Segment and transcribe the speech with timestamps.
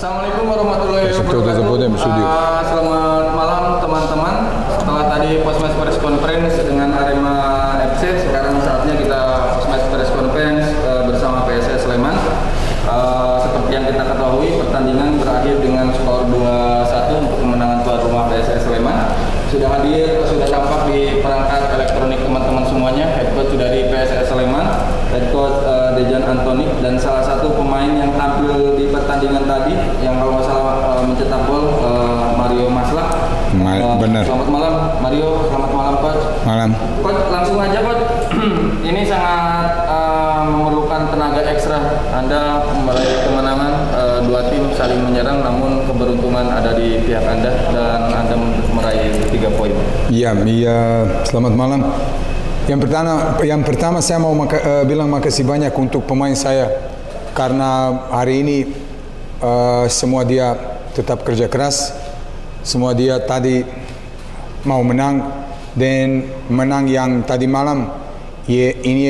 [0.00, 2.24] Assalamualaikum warahmatullahi wabarakatuh.
[2.24, 4.36] Ah, selamat malam teman-teman.
[4.72, 7.36] Setelah tadi Posmas Press Conference dengan Arema
[7.84, 9.20] FC, sekarang saatnya kita
[9.60, 12.16] Posmas Press Conference eh, bersama PSS Sleman.
[12.88, 18.72] Ah, seperti yang kita ketahui, pertandingan berakhir dengan skor 2-1 untuk kemenangan tuan rumah PSS
[18.72, 18.96] Sleman.
[19.52, 23.04] Sudah hadir, sudah tampak di perangkat elektronik teman-teman semuanya.
[23.20, 24.64] Head coach dari PSS Sleman,
[25.12, 30.16] head coach eh, Dejan Antoni dan salah satu pemain yang tampil di pertandingan tadi yang
[30.16, 33.08] kalau nggak salah mencetak gol eh, Mario Maslak.
[33.54, 34.22] Ma- Eh, benar.
[34.26, 36.22] Selamat malam Mario, selamat malam coach.
[36.42, 36.70] Malam.
[37.02, 38.02] Coach langsung aja coach.
[38.90, 41.78] Ini sangat eh, memerlukan tenaga ekstra.
[42.10, 48.00] Anda meraih kemenangan eh, dua tim saling menyerang namun keberuntungan ada di pihak Anda dan
[48.10, 48.34] Anda
[48.74, 49.70] meraih tiga poin.
[50.10, 50.78] Iya, iya.
[51.22, 51.80] Selamat malam.
[52.66, 53.12] Yang pertama,
[53.42, 56.90] yang pertama saya mau maka, eh, bilang makasih banyak untuk pemain saya
[57.34, 58.56] karena hari ini
[59.38, 60.54] eh, semua dia
[60.94, 61.94] tetap kerja keras,
[62.60, 63.64] semua dia tadi
[64.66, 65.24] mau menang
[65.74, 67.88] dan menang yang tadi malam.
[68.50, 69.04] Ye, ini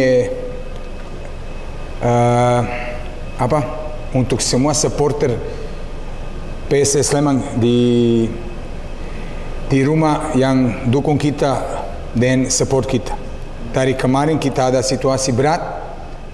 [2.00, 2.60] eh,
[3.40, 3.60] apa?
[4.10, 5.38] Untuk semua supporter
[6.66, 8.26] PSS Sleman di
[9.70, 11.82] di rumah yang dukung kita
[12.14, 13.14] dan support kita.
[13.70, 15.62] Dari kemarin kita ada situasi berat,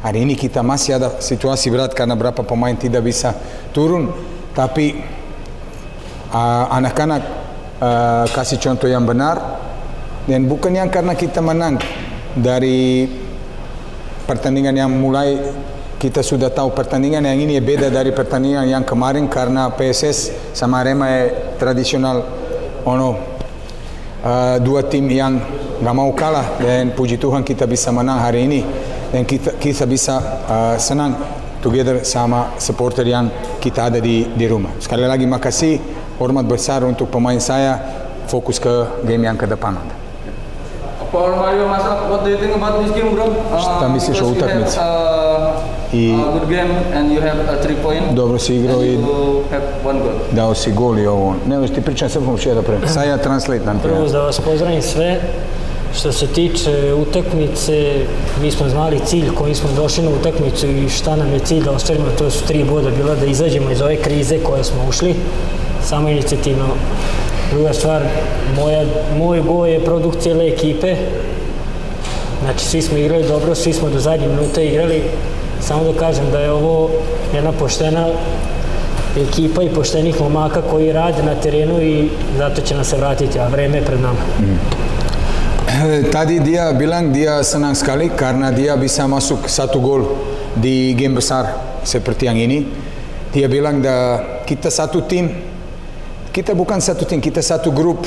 [0.00, 3.36] hari ini kita masih ada situasi berat karena berapa pemain tidak bisa
[3.76, 4.08] turun,
[4.56, 5.15] tapi uh,
[6.32, 7.22] anak-anak
[7.80, 9.62] uh, kasih contoh yang benar.
[10.26, 11.78] Dan bukan yang karena kita menang.
[12.36, 13.08] Dari
[14.26, 15.38] pertandingan yang mulai
[15.96, 21.08] kita sudah tahu pertandingan yang ini beda dari pertandingan yang kemarin karena PSS sama Arema
[21.56, 22.26] tradisional.
[22.84, 23.08] Ono
[24.22, 25.38] uh, dua tim yang
[25.80, 26.58] nggak mau kalah.
[26.58, 28.60] Dan puji Tuhan kita bisa menang hari ini.
[29.14, 31.14] Dan kita kita bisa uh, senang
[31.62, 33.30] together sama supporter yang
[33.62, 34.74] kita ada di di rumah.
[34.82, 37.78] Sekali lagi makasih hormat besar untuk pemain saya
[38.26, 38.72] fokus ke
[39.04, 39.76] game yang ke depan.
[41.06, 43.30] For Mario Masak, what do you think about this game, bro?
[43.30, 44.74] Uh, have, utakmici?
[44.76, 45.54] uh,
[45.94, 48.10] I- a good game and you have a three point.
[48.12, 50.18] Dobro si igrao i you have one goal.
[50.34, 51.36] dao si gol i ovo.
[51.46, 52.82] Ne, ti pričam srpskom še da pre.
[52.86, 55.20] Sad ja translate nam Prvo da vas pozdravim sve.
[55.98, 57.94] Što se tiče utakmice,
[58.42, 61.70] mi smo znali cilj kojim smo došli na utakmicu i šta nam je cilj da
[61.70, 65.14] ostvarimo, to su tri boda bila da izađemo iz ove krize koje smo ušli,
[65.84, 66.66] samo inicijativno.
[67.52, 68.02] Druga stvar,
[68.56, 68.84] moja,
[69.18, 70.96] moj gol je produkt cijele ekipe,
[72.42, 75.02] znači svi smo igrali dobro, svi smo do zadnje minute igrali,
[75.60, 76.90] samo da kažem da je ovo
[77.34, 78.06] jedna poštena
[79.16, 82.08] ekipa i poštenih momaka koji rade na terenu i
[82.38, 84.18] zato će nas se vratiti, a vreme je pred nama.
[85.66, 90.02] Tadi dia bilang dia senang sekali karena dia bisa masuk satu gol
[90.54, 92.70] di game besar seperti yang ini.
[93.34, 95.26] Dia bilang da kita satu tim,
[96.30, 98.06] kita bukan satu tim, kita satu grup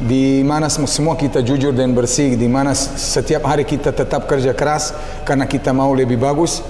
[0.00, 4.56] di mana sem- semua kita jujur dan bersih, di mana setiap hari kita tetap kerja
[4.56, 4.96] keras
[5.28, 6.64] karena kita mau lebih bagus.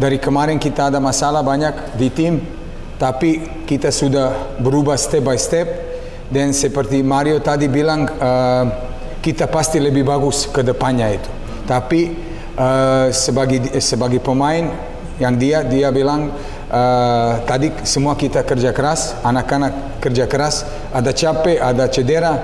[0.00, 2.40] Dari kemarin kita ada masalah banyak di tim,
[2.96, 5.68] tapi kita sudah berubah step by step
[6.32, 8.64] dan seperti Mario tadi bilang eh,
[9.24, 11.30] kita pasti lebih bagus ke depannya itu.
[11.64, 12.12] Tapi
[12.60, 14.68] eh, sebagai sebagai pemain
[15.16, 16.28] yang dia dia bilang
[16.68, 22.34] eh, tadi semua kita kerja keras, anak-anak kerja keras, ada capek, ada cedera,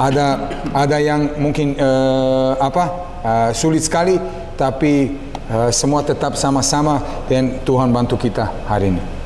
[0.00, 2.84] ada ada yang mungkin eh, apa
[3.20, 4.16] eh, sulit sekali,
[4.56, 5.12] tapi
[5.44, 9.19] eh, semua tetap sama-sama dan Tuhan bantu kita hari ini.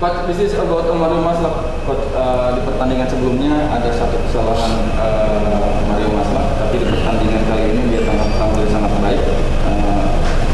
[0.00, 1.54] Coach, this is about Mario Maslak.
[1.86, 7.62] Coach, uh, di pertandingan sebelumnya ada satu kesalahan uh, Mario Maslak, tapi di pertandingan kali
[7.70, 9.22] ini dia tampil tampil sangat baik.
[9.62, 10.06] Uh,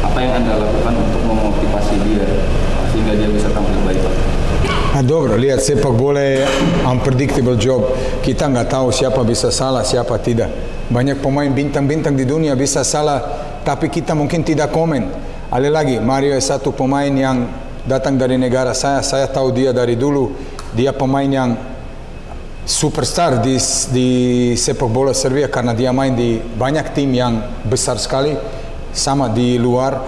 [0.05, 2.29] apa yang anda lakukan untuk memotivasi dia
[2.93, 4.05] sehingga dia bisa tampil baik?
[4.05, 4.21] Coach?
[4.93, 6.45] A dobro, lihat sepak bola je
[6.85, 7.97] unpredictable job.
[8.21, 10.53] Kita nggak tahu siapa bisa salah, siapa tidak.
[10.93, 13.25] Banyak pemain bintang-bintang di dunia bisa salah,
[13.65, 15.09] tapi kita mungkin tidak komen.
[15.49, 19.05] Ale lagi, Mario je satu pemain yang datang dari negara saya.
[19.05, 20.33] Saya tahu dia dari dulu.
[20.73, 21.57] Dia pemain yang
[22.71, 23.59] superstar di,
[23.91, 24.11] di
[24.55, 28.37] sepak bola Serbia karena dia main di banyak tim yang besar sekali
[28.95, 29.99] sama di luar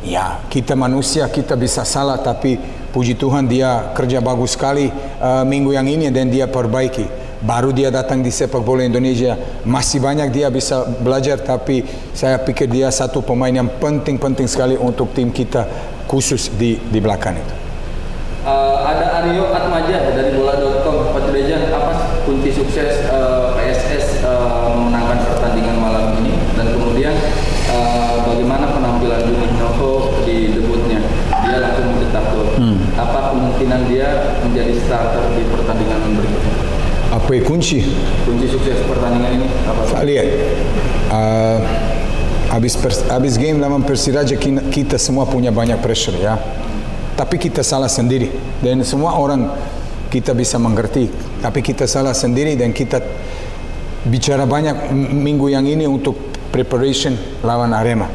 [0.00, 2.56] ya kita manusia kita bisa salah tapi
[2.90, 7.04] puji Tuhan dia kerja bagus sekali eh, minggu yang ini dan dia perbaiki
[7.40, 12.68] baru dia datang di sepak bola Indonesia masih banyak dia bisa belajar tapi saya pikir
[12.68, 15.64] dia satu pemain yang penting-penting sekali untuk tim kita
[16.10, 17.54] khusus di di belakang itu
[18.40, 21.12] Uh, ada Aryo Atmaja dari bola.com.
[21.12, 27.12] Coach Dejan, apa kunci sukses uh, PSS uh, memenangkan pertandingan malam ini dan kemudian
[27.68, 29.68] uh, bagaimana penampilan Juninho
[30.24, 31.04] di debutnya?
[31.44, 32.48] Dia langsung mencetak gol.
[32.96, 36.54] Apa kemungkinan dia menjadi starter di pertandingan berikutnya?
[37.12, 37.84] Apa kunci?
[38.24, 39.84] Kunci sukses pertandingan ini apa?
[39.84, 40.00] Pak?
[40.08, 40.26] Lihat,
[41.12, 41.60] uh,
[42.50, 46.36] habis, pers- habis game lawan Persiraja kita, semua punya banyak pressure ya.
[47.14, 49.48] Tapi kita salah sendiri dan semua orang
[50.10, 51.06] kita bisa mengerti.
[51.40, 52.98] Tapi kita salah sendiri dan kita
[54.04, 56.16] bicara banyak minggu yang ini untuk
[56.50, 57.14] preparation
[57.46, 58.10] lawan Arema.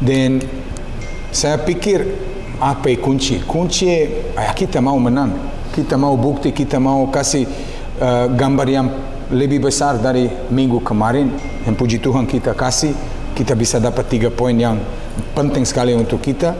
[0.00, 0.42] Dan
[1.30, 2.04] saya pikir
[2.56, 3.44] apa yang kunci?
[3.44, 3.86] Kunci
[4.34, 5.32] ah, kita mau menang,
[5.72, 7.44] kita mau bukti, kita mau kasih
[8.00, 8.88] uh, gambar yang
[9.28, 11.32] lebih besar dari minggu kemarin.
[11.64, 12.92] Dan puji Tuhan kita kasih,
[13.36, 14.80] kita bisa dapat tiga poin yang
[15.36, 16.56] penting sekali untuk kita.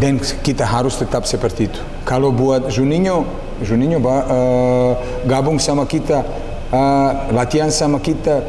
[0.00, 1.80] Dan kita harus tetap seperti itu.
[2.08, 3.28] Kalau buat Juninho,
[3.60, 4.96] Juninho uh,
[5.28, 6.24] gabung sama kita,
[6.72, 8.40] uh, latihan sama kita,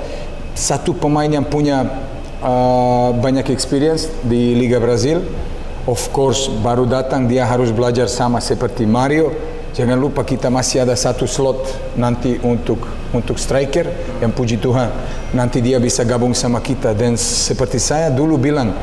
[0.56, 1.84] satu pemain yang punya
[2.40, 5.20] uh, banyak experience di Liga Brazil.
[5.84, 9.36] Of course, baru datang dia harus belajar sama seperti Mario.
[9.76, 12.84] Jangan lupa kita masih ada satu slot nanti untuk
[13.16, 13.88] untuk striker
[14.20, 14.92] yang puji Tuhan
[15.32, 16.96] nanti dia bisa gabung sama kita.
[16.96, 18.76] Dan seperti saya dulu bilang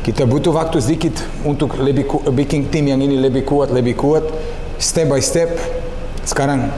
[0.00, 4.24] kita butuh waktu sedikit untuk lebih ku- bikin tim yang ini lebih kuat lebih kuat
[4.80, 5.48] step by step.
[6.24, 6.68] Sekarang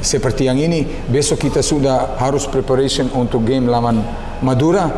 [0.00, 4.00] seperti yang ini besok kita sudah harus preparation untuk game lawan
[4.44, 4.88] Madura.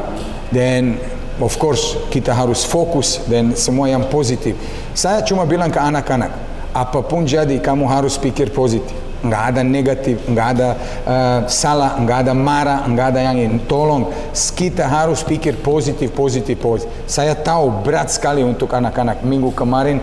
[0.49, 0.97] Dan
[1.39, 4.59] of course kita harus fokus dan semua yang positif.
[4.95, 6.33] Saya cuma bilang ke anak-anak
[6.75, 10.69] apa pun jadi kamu harus pikir positif nggak ada negatif, nggak ada
[11.03, 13.59] uh, salah, nggak ada marah, nggak ada yang.
[13.67, 14.11] Tolong,
[14.55, 16.91] kita harus pikir positif, positif, positif.
[17.11, 19.27] Saya tahu berat sekali untuk anak-anak.
[19.27, 19.99] Minggu kemarin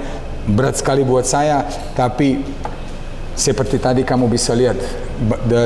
[0.45, 1.63] berat sekali buat saya,
[1.95, 2.43] tapi
[3.35, 4.79] seperti tadi kamu bisa lihat,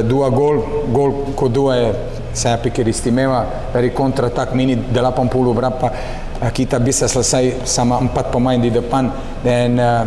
[0.10, 1.92] dua gol, gol kedua ya,
[2.34, 5.88] saya pikir istimewa dari kontra attack mini 80 berapa
[6.42, 9.10] eh, kita bisa selesai sama empat pemain di depan
[9.42, 10.04] dan eh,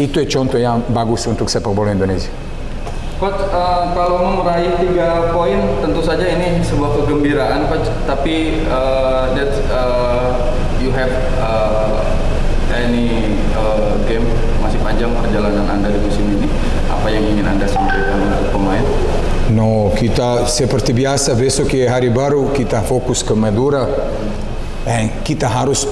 [0.00, 2.51] itu contoh yang bagus untuk sepak bola Indonesia.
[3.22, 7.86] Coach, eh, kalau meraih tiga poin tentu saja ini sebuah kegembiraan, Coach.
[8.02, 10.30] Tapi eh, that eh,
[10.82, 12.02] you have eh,
[12.82, 14.26] any eh, game
[14.58, 16.50] masih panjang perjalanan anda di musim ini.
[16.90, 18.82] Apa yang ingin anda sampaikan untuk pemain?
[19.54, 23.86] No, kita seperti biasa besok ya hari baru kita fokus ke Madura.
[24.82, 25.86] Dan kita harus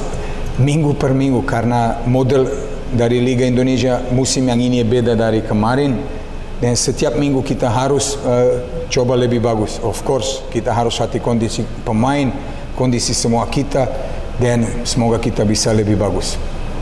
[0.58, 2.42] minggu per minggu karena model
[2.90, 6.18] dari Liga Indonesia musim yang ini beda dari kemarin.
[6.60, 8.60] Dan setiap minggu kita harus eh,
[8.92, 9.80] coba lebih bagus.
[9.80, 12.28] Of course, kita harus hati kondisi pemain,
[12.76, 13.88] kondisi semua kita
[14.36, 16.36] dan semoga kita bisa lebih bagus.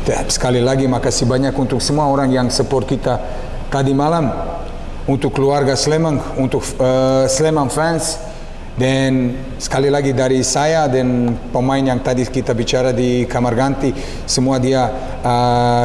[0.08, 3.20] Sekali lagi makasih banyak untuk semua orang yang support kita
[3.69, 4.32] tadi malam
[5.04, 8.16] untuk keluarga Sleman, untuk uh, Sleman fans
[8.78, 13.90] dan sekali lagi dari saya dan pemain yang tadi kita bicara di kamar ganti
[14.22, 15.31] semua dia uh,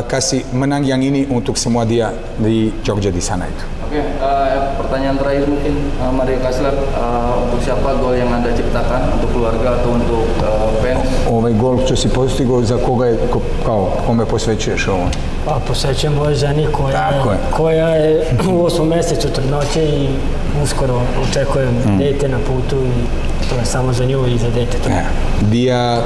[0.03, 3.65] kasih menang yang ini untuk semua dia di Jogja di sana itu.
[3.83, 9.13] Oke, eh, pertanyaan terakhir mungkin eh, Mario Kasler eh, untuk siapa gol yang anda ciptakan
[9.13, 11.05] untuk keluarga atau untuk eh, fans?
[11.27, 15.05] Ovaj gol što si postigao za koga je ko- kao kome posvećuješ ovo?
[15.45, 17.37] Pa posvećujem ovoj ženi koja, Tako je.
[17.51, 18.11] koja je
[18.49, 20.09] u osmom mjesecu trudnoće i
[20.57, 21.97] uskoro očekujem Mm.
[21.97, 22.97] dete na putu i
[23.43, 24.77] to je samo za nju i za dete.
[24.89, 25.05] Ya.
[25.43, 26.01] Dia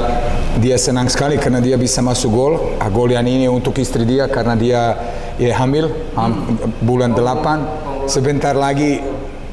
[0.56, 2.52] dia senang sekali karena dia bisa masuk gol.
[2.76, 4.94] Ah, gol yang ini untuk istri dia karena dia
[5.38, 8.06] ya hamil ham- bulan 8.
[8.06, 9.02] Sebentar lagi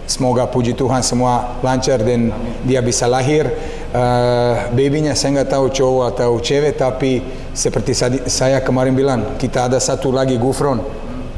[0.06, 2.30] semoga puji Tuhan semua lancar dan
[2.62, 3.50] dia bisa lahir.
[3.96, 7.24] Uh, babynya saya nggak tahu cowok atau cewek tapi
[7.56, 7.96] seperti
[8.28, 10.84] saya kemarin bilang kita ada satu lagi Gufron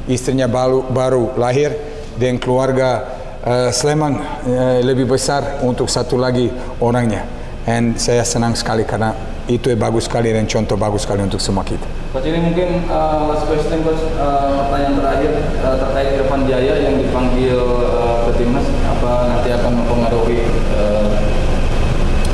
[0.10, 1.78] istrinya baru baru lahir
[2.18, 3.06] dan keluarga
[3.46, 6.50] uh, Sleman uh, lebih besar untuk satu lagi
[6.82, 7.24] orangnya.
[7.68, 9.12] Dan saya senang sekali karena
[9.48, 11.88] itu bagus sekali dan contoh bagus sekali untuk semua kita.
[12.12, 16.96] Coach ini mungkin eh, last question Coach, Eh, pertanyaan terakhir eh, terkait Irfan Jaya yang
[17.00, 20.42] dipanggil eh, ke timnas, apa nanti akan mempengaruhi
[20.75, 21.08] eh,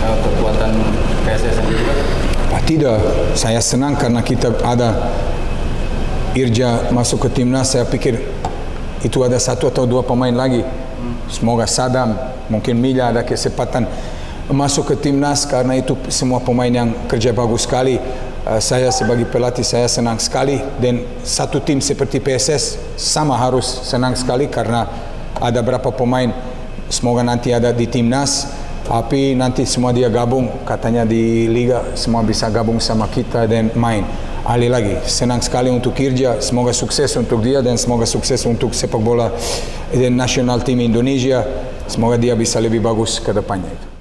[0.01, 0.71] eh, kekuatan
[1.29, 2.01] PSS sendiri Coach?
[2.49, 2.97] Ah, Tidak,
[3.37, 5.13] saya senang karena kita ada
[6.33, 7.77] Irja masuk ke timnas.
[7.77, 8.17] Saya pikir
[9.05, 10.65] itu ada satu atau dua pemain lagi.
[11.29, 12.17] Semoga Sadam,
[12.49, 13.85] mungkin Mila ada kesempatan
[14.51, 17.95] masuk ke timnas karena itu semua pemain yang kerja bagus sekali.
[18.43, 20.59] Uh, saya sebagai pelatih saya senang sekali.
[20.81, 24.89] Dan satu tim seperti PSS sama harus senang sekali karena
[25.39, 26.33] ada berapa pemain.
[26.91, 28.51] Semoga nanti ada di timnas
[28.83, 30.51] tapi nanti semua dia gabung.
[30.67, 34.03] Katanya di liga semua bisa gabung sama kita dan main.
[34.43, 38.99] Ali lagi senang sekali untuk kerja semoga sukses untuk dia dan semoga sukses untuk sepak
[38.99, 39.31] bola
[39.95, 41.47] dan nasional tim Indonesia.
[41.87, 43.71] Semoga dia bisa lebih bagus ke depannya.
[43.71, 43.92] itu